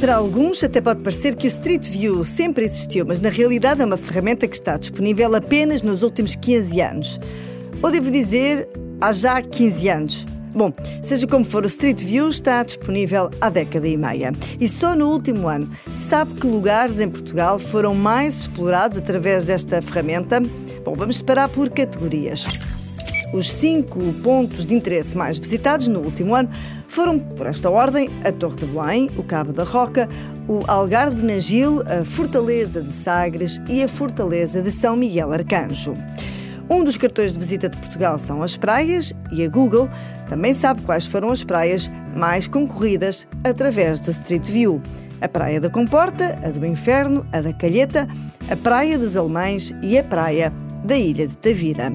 Para 0.00 0.14
alguns, 0.14 0.64
até 0.64 0.80
pode 0.80 1.02
parecer 1.02 1.36
que 1.36 1.46
o 1.46 1.48
Street 1.48 1.86
View 1.86 2.24
sempre 2.24 2.64
existiu, 2.64 3.04
mas 3.06 3.20
na 3.20 3.28
realidade 3.28 3.82
é 3.82 3.84
uma 3.84 3.98
ferramenta 3.98 4.48
que 4.48 4.54
está 4.54 4.78
disponível 4.78 5.34
apenas 5.34 5.82
nos 5.82 6.02
últimos 6.02 6.34
15 6.34 6.80
anos. 6.80 7.20
Ou 7.82 7.90
devo 7.90 8.10
dizer, 8.10 8.66
há 8.98 9.12
já 9.12 9.42
15 9.42 9.88
anos. 9.90 10.26
Bom, 10.54 10.72
seja 11.02 11.26
como 11.26 11.44
for, 11.44 11.64
o 11.64 11.66
Street 11.66 12.02
View 12.02 12.30
está 12.30 12.62
disponível 12.62 13.28
há 13.42 13.50
década 13.50 13.86
e 13.86 13.94
meia. 13.94 14.32
E 14.58 14.66
só 14.66 14.96
no 14.96 15.10
último 15.10 15.46
ano, 15.46 15.70
sabe 15.94 16.32
que 16.32 16.46
lugares 16.46 16.98
em 16.98 17.08
Portugal 17.10 17.58
foram 17.58 17.94
mais 17.94 18.40
explorados 18.40 18.96
através 18.96 19.46
desta 19.46 19.82
ferramenta? 19.82 20.40
Bom, 20.82 20.94
vamos 20.94 21.18
separar 21.18 21.50
por 21.50 21.68
categorias. 21.68 22.46
Os 23.32 23.50
cinco 23.52 24.00
pontos 24.24 24.66
de 24.66 24.74
interesse 24.74 25.16
mais 25.16 25.38
visitados 25.38 25.86
no 25.86 26.00
último 26.00 26.34
ano 26.34 26.50
foram, 26.88 27.18
por 27.18 27.46
esta 27.46 27.70
ordem, 27.70 28.10
a 28.24 28.32
Torre 28.32 28.56
de 28.56 28.66
Belém, 28.66 29.08
o 29.16 29.22
Cabo 29.22 29.52
da 29.52 29.62
Roca, 29.62 30.08
o 30.48 30.64
Algarve 30.66 31.14
de 31.14 31.26
Nagil, 31.26 31.80
a 31.86 32.04
Fortaleza 32.04 32.82
de 32.82 32.92
Sagres 32.92 33.60
e 33.68 33.84
a 33.84 33.88
Fortaleza 33.88 34.60
de 34.60 34.72
São 34.72 34.96
Miguel 34.96 35.32
Arcanjo. 35.32 35.96
Um 36.68 36.82
dos 36.82 36.96
cartões 36.96 37.32
de 37.32 37.38
visita 37.38 37.68
de 37.68 37.76
Portugal 37.78 38.18
são 38.18 38.42
as 38.42 38.56
praias 38.56 39.12
e 39.30 39.44
a 39.44 39.48
Google 39.48 39.88
também 40.28 40.52
sabe 40.52 40.82
quais 40.82 41.06
foram 41.06 41.30
as 41.30 41.44
praias 41.44 41.90
mais 42.16 42.48
concorridas 42.48 43.28
através 43.44 44.00
do 44.00 44.10
Street 44.10 44.48
View. 44.48 44.82
A 45.20 45.28
Praia 45.28 45.60
da 45.60 45.70
Comporta, 45.70 46.36
a 46.44 46.50
do 46.50 46.66
Inferno, 46.66 47.24
a 47.32 47.40
da 47.40 47.52
Calheta, 47.52 48.08
a 48.48 48.56
Praia 48.56 48.98
dos 48.98 49.16
Alemães 49.16 49.74
e 49.82 49.98
a 49.98 50.02
Praia 50.02 50.52
da 50.84 50.96
Ilha 50.96 51.26
de 51.26 51.36
Tavira. 51.36 51.92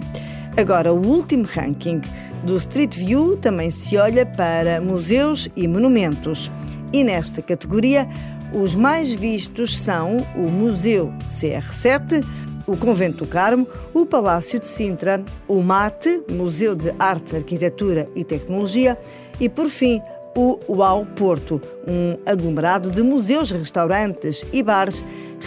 Agora, 0.57 0.93
o 0.93 1.05
último 1.05 1.43
ranking 1.43 1.99
do 2.45 2.55
Street 2.55 2.95
View 2.95 3.35
também 3.35 3.69
se 3.69 3.97
olha 3.97 4.25
para 4.25 4.79
museus 4.79 5.49
e 5.53 5.67
monumentos. 5.67 6.49
E 6.93 7.03
nesta 7.03 7.41
categoria, 7.41 8.07
os 8.53 8.73
mais 8.73 9.13
vistos 9.13 9.77
são 9.77 10.25
o 10.34 10.49
Museu 10.49 11.13
CR7, 11.27 12.25
o 12.65 12.77
Convento 12.77 13.25
do 13.25 13.27
Carmo, 13.27 13.67
o 13.93 14.05
Palácio 14.05 14.57
de 14.57 14.65
Sintra, 14.65 15.21
o 15.45 15.62
MATE, 15.62 16.23
Museu 16.29 16.73
de 16.73 16.93
Arte, 16.97 17.35
Arquitetura 17.35 18.09
e 18.15 18.23
Tecnologia, 18.23 18.97
e, 19.41 19.49
por 19.49 19.69
fim, 19.69 20.01
o 20.37 20.57
UAU 20.69 21.05
Porto, 21.05 21.62
um 21.85 22.17
aglomerado 22.25 22.90
de 22.90 23.03
museus, 23.03 23.51
restaurantes 23.51 24.45
e 24.53 24.63
bares 24.63 25.03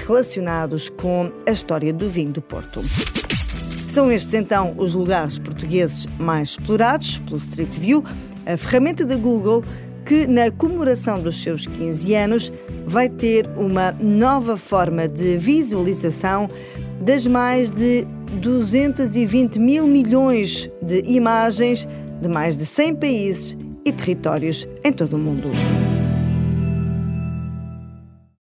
relacionados 0.06 0.90
com 0.90 1.32
a 1.46 1.50
história 1.50 1.94
do 1.94 2.08
vinho 2.10 2.32
do 2.32 2.42
Porto. 2.42 2.82
São 3.88 4.12
estes 4.12 4.34
então 4.34 4.74
os 4.76 4.94
lugares 4.94 5.38
portugueses 5.38 6.06
mais 6.18 6.50
explorados 6.50 7.18
pelo 7.18 7.38
Street 7.38 7.74
View, 7.74 8.04
a 8.46 8.56
ferramenta 8.56 9.04
da 9.04 9.16
Google 9.16 9.64
que, 10.04 10.26
na 10.26 10.50
comemoração 10.50 11.20
dos 11.20 11.42
seus 11.42 11.66
15 11.66 12.14
anos, 12.14 12.52
vai 12.86 13.08
ter 13.08 13.46
uma 13.56 13.92
nova 13.92 14.56
forma 14.56 15.08
de 15.08 15.38
visualização 15.38 16.48
das 17.00 17.26
mais 17.26 17.70
de 17.70 18.06
220 18.40 19.58
mil 19.58 19.86
milhões 19.86 20.70
de 20.82 21.02
imagens 21.06 21.88
de 22.20 22.28
mais 22.28 22.56
de 22.56 22.66
100 22.66 22.94
países 22.96 23.58
e 23.84 23.92
territórios 23.92 24.68
em 24.84 24.92
todo 24.92 25.14
o 25.14 25.18
mundo. 25.18 25.50